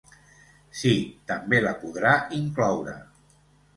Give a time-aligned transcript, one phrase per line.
[0.79, 0.93] Sí,
[1.31, 2.97] també la podrà incloure.